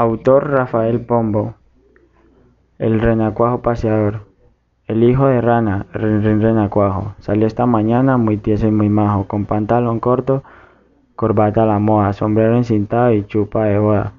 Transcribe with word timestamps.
Autor 0.00 0.48
Rafael 0.48 1.00
Pombo. 1.00 1.54
El 2.78 3.00
renacuajo 3.00 3.62
paseador. 3.62 4.28
El 4.86 5.02
hijo 5.02 5.26
de 5.26 5.40
rana, 5.40 5.86
Ren 5.92 6.40
Renacuajo, 6.40 7.16
salió 7.18 7.48
esta 7.48 7.66
mañana 7.66 8.16
muy 8.16 8.36
tieso 8.36 8.68
y 8.68 8.70
muy 8.70 8.88
majo, 8.90 9.26
con 9.26 9.44
pantalón 9.44 9.98
corto, 9.98 10.44
corbata 11.16 11.64
a 11.64 11.66
la 11.66 11.80
moda, 11.80 12.12
sombrero 12.12 12.56
encintado 12.56 13.12
y 13.12 13.24
chupa 13.24 13.64
de 13.64 13.80
boda. 13.80 14.12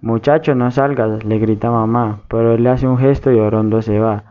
Muchacho, 0.00 0.54
no 0.54 0.70
salgas, 0.70 1.22
le 1.22 1.38
grita 1.38 1.70
mamá, 1.70 2.20
pero 2.28 2.54
él 2.54 2.62
le 2.62 2.70
hace 2.70 2.88
un 2.88 2.96
gesto 2.96 3.30
y 3.30 3.38
orondo 3.38 3.82
se 3.82 3.98
va. 3.98 4.24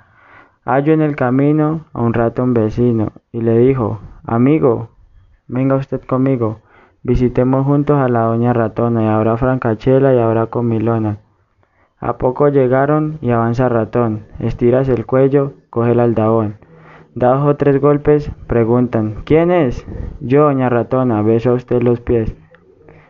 Hallo 0.66 0.92
en 0.92 1.02
el 1.02 1.16
camino 1.16 1.82
a 1.94 2.02
un 2.02 2.16
ratón 2.16 2.56
vecino 2.56 3.12
y 3.32 3.42
le 3.42 3.60
dijo, 3.60 4.00
amigo, 4.26 4.90
venga 5.48 5.76
usted 5.76 6.02
conmigo. 6.02 6.62
Visitemos 7.02 7.66
juntos 7.66 7.98
a 7.98 8.10
la 8.10 8.24
doña 8.24 8.52
ratona, 8.52 9.04
y 9.04 9.08
habrá 9.08 9.38
francachela 9.38 10.14
y 10.14 10.20
habrá 10.20 10.48
comilona. 10.48 11.18
A 12.00 12.18
poco 12.18 12.50
llegaron 12.50 13.20
y 13.22 13.32
avanza 13.32 13.70
ratón, 13.70 14.26
estiras 14.40 14.90
el 14.90 15.06
cuello, 15.06 15.54
coge 15.70 15.92
el 15.92 16.00
aldabón. 16.00 16.58
Da 17.16 17.36
dos 17.36 17.48
o 17.48 17.56
tres 17.56 17.80
golpes, 17.80 18.32
preguntan, 18.48 19.16
¿quién 19.26 19.52
es? 19.52 19.86
Yo, 20.20 20.44
doña 20.44 20.70
ratona, 20.70 21.22
beso 21.22 21.52
a 21.52 21.54
usted 21.54 21.82
los 21.82 22.02
pies. 22.02 22.36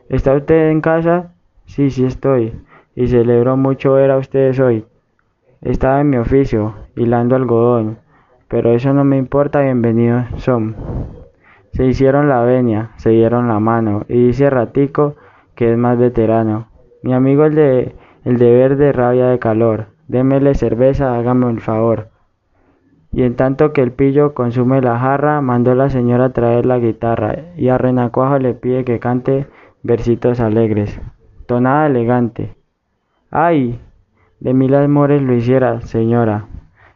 ¿Está 0.07 0.34
usted 0.34 0.70
en 0.70 0.81
casa? 0.81 1.34
Sí, 1.65 1.90
sí 1.90 2.05
estoy, 2.05 2.53
y 2.95 3.07
celebro 3.07 3.57
mucho 3.57 3.93
ver 3.93 4.12
a 4.12 4.17
ustedes 4.17 4.59
hoy. 4.59 4.85
Estaba 5.62 6.01
en 6.01 6.09
mi 6.09 6.17
oficio, 6.17 6.76
hilando 6.95 7.35
algodón, 7.35 7.98
pero 8.48 8.71
eso 8.71 8.93
no 8.93 9.03
me 9.03 9.17
importa, 9.17 9.62
bienvenidos 9.62 10.26
son. 10.37 10.76
Se 11.73 11.85
hicieron 11.85 12.27
la 12.27 12.41
venia, 12.41 12.91
se 12.97 13.11
dieron 13.11 13.47
la 13.47 13.59
mano, 13.59 14.03
y 14.07 14.27
dice 14.27 14.49
Ratico, 14.49 15.15
que 15.55 15.71
es 15.71 15.77
más 15.77 15.97
veterano. 15.97 16.67
Mi 17.03 17.13
amigo 17.13 17.45
el 17.45 17.55
de 17.55 17.95
el 18.25 18.37
de 18.37 18.53
verde 18.53 18.91
rabia 18.91 19.27
de 19.27 19.39
calor, 19.39 19.87
démele 20.07 20.55
cerveza, 20.55 21.15
hágame 21.15 21.49
el 21.49 21.61
favor. 21.61 22.09
Y 23.11 23.23
en 23.23 23.35
tanto 23.35 23.71
que 23.71 23.81
el 23.81 23.91
pillo 23.91 24.34
consume 24.34 24.81
la 24.81 24.99
jarra, 24.99 25.41
mandó 25.41 25.73
la 25.73 25.89
señora 25.89 26.26
a 26.26 26.34
traer 26.34 26.65
la 26.65 26.79
guitarra, 26.79 27.35
y 27.55 27.70
a 27.70 27.77
Renacuajo 27.77 28.39
le 28.39 28.54
pide 28.54 28.83
que 28.83 28.99
cante 28.99 29.48
versitos 29.83 30.39
alegres, 30.39 30.99
tonada 31.45 31.87
elegante. 31.87 32.55
¡Ay! 33.31 33.79
De 34.39 34.54
mil 34.54 34.76
amores 34.76 35.21
lo 35.21 35.33
hiciera, 35.33 35.81
señora, 35.81 36.48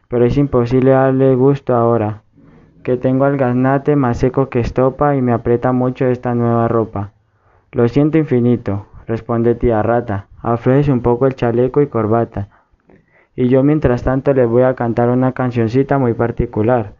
pero 0.08 0.24
es 0.24 0.36
imposible 0.36 0.90
darle 0.90 1.34
gusto 1.34 1.74
ahora 1.74 2.23
que 2.84 2.98
tengo 2.98 3.24
al 3.24 3.38
gaznate 3.38 3.96
más 3.96 4.18
seco 4.18 4.50
que 4.50 4.60
estopa 4.60 5.16
y 5.16 5.22
me 5.22 5.32
aprieta 5.32 5.72
mucho 5.72 6.06
esta 6.06 6.34
nueva 6.34 6.68
ropa. 6.68 7.12
Lo 7.72 7.88
siento 7.88 8.18
infinito, 8.18 8.86
responde 9.08 9.54
tía 9.54 9.82
rata, 9.82 10.28
aflójese 10.42 10.92
un 10.92 11.00
poco 11.00 11.26
el 11.26 11.34
chaleco 11.34 11.80
y 11.80 11.88
corbata. 11.88 12.48
Y 13.34 13.48
yo 13.48 13.64
mientras 13.64 14.04
tanto 14.04 14.32
les 14.34 14.46
voy 14.46 14.62
a 14.62 14.74
cantar 14.74 15.08
una 15.08 15.32
cancioncita 15.32 15.98
muy 15.98 16.12
particular. 16.12 16.92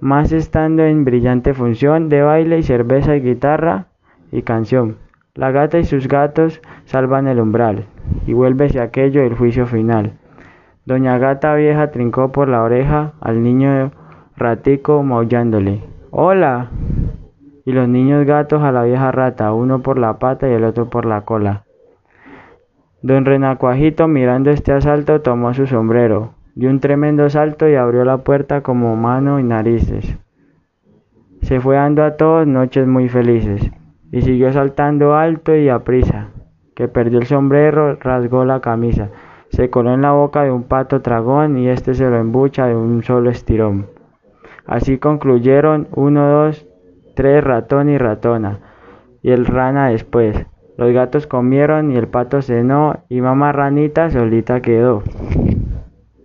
Más 0.00 0.32
estando 0.32 0.84
en 0.84 1.04
brillante 1.04 1.52
función 1.52 2.08
de 2.08 2.22
baile 2.22 2.58
y 2.58 2.62
cerveza 2.62 3.14
y 3.14 3.20
guitarra 3.20 3.86
y 4.32 4.42
canción. 4.42 4.96
La 5.34 5.50
gata 5.50 5.78
y 5.78 5.84
sus 5.84 6.08
gatos 6.08 6.60
salvan 6.86 7.28
el 7.28 7.40
umbral, 7.40 7.84
y 8.26 8.32
vuélvese 8.32 8.80
aquello 8.80 9.22
el 9.22 9.36
juicio 9.36 9.66
final. 9.66 10.14
Doña 10.86 11.18
Gata 11.18 11.54
Vieja 11.54 11.90
trincó 11.90 12.32
por 12.32 12.48
la 12.48 12.62
oreja 12.62 13.12
al 13.20 13.42
niño 13.42 13.92
ratico 14.38 15.02
maullándole. 15.02 15.82
¡Hola! 16.10 16.70
Y 17.64 17.72
los 17.72 17.88
niños 17.88 18.24
gatos 18.24 18.62
a 18.62 18.72
la 18.72 18.84
vieja 18.84 19.12
rata, 19.12 19.52
uno 19.52 19.82
por 19.82 19.98
la 19.98 20.18
pata 20.18 20.48
y 20.48 20.52
el 20.52 20.64
otro 20.64 20.88
por 20.88 21.04
la 21.04 21.22
cola. 21.22 21.64
Don 23.02 23.24
Renacuajito, 23.24 24.08
mirando 24.08 24.50
este 24.50 24.72
asalto, 24.72 25.20
tomó 25.20 25.52
su 25.54 25.66
sombrero, 25.66 26.34
dio 26.54 26.70
un 26.70 26.80
tremendo 26.80 27.28
salto 27.28 27.68
y 27.68 27.74
abrió 27.74 28.04
la 28.04 28.18
puerta 28.18 28.62
como 28.62 28.96
mano 28.96 29.38
y 29.38 29.42
narices. 29.42 30.18
Se 31.42 31.60
fue 31.60 31.76
dando 31.76 32.02
a 32.02 32.16
todos 32.16 32.46
noches 32.46 32.86
muy 32.86 33.08
felices, 33.08 33.70
y 34.10 34.22
siguió 34.22 34.52
saltando 34.52 35.14
alto 35.14 35.54
y 35.54 35.68
a 35.68 35.80
prisa, 35.80 36.28
que 36.74 36.88
perdió 36.88 37.18
el 37.18 37.26
sombrero, 37.26 37.96
rasgó 37.96 38.44
la 38.44 38.60
camisa 38.60 39.10
se 39.50 39.70
coló 39.70 39.94
en 39.94 40.02
la 40.02 40.12
boca 40.12 40.42
de 40.42 40.50
un 40.50 40.64
pato 40.64 41.00
tragón 41.00 41.58
y 41.58 41.68
este 41.68 41.94
se 41.94 42.08
lo 42.08 42.18
embucha 42.18 42.66
de 42.66 42.76
un 42.76 43.02
solo 43.02 43.30
estirón. 43.30 43.86
Así 44.68 44.98
concluyeron 44.98 45.88
uno, 45.96 46.28
dos, 46.28 46.66
tres 47.16 47.42
ratón 47.42 47.88
y 47.88 47.96
ratona, 47.96 48.60
y 49.22 49.30
el 49.30 49.46
rana 49.46 49.88
después. 49.88 50.46
Los 50.76 50.92
gatos 50.92 51.26
comieron 51.26 51.90
y 51.90 51.96
el 51.96 52.06
pato 52.06 52.42
cenó 52.42 53.02
y 53.08 53.22
mamá 53.22 53.50
ranita 53.50 54.10
solita 54.10 54.60
quedó. 54.60 55.02